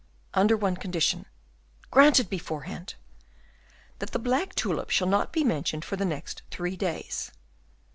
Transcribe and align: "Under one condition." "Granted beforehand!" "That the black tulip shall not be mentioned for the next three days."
"Under 0.33 0.57
one 0.57 0.77
condition." 0.77 1.27
"Granted 1.91 2.27
beforehand!" 2.27 2.95
"That 3.99 4.13
the 4.13 4.17
black 4.17 4.55
tulip 4.55 4.89
shall 4.89 5.07
not 5.07 5.31
be 5.31 5.43
mentioned 5.43 5.85
for 5.85 5.95
the 5.95 6.05
next 6.05 6.41
three 6.49 6.75
days." 6.75 7.31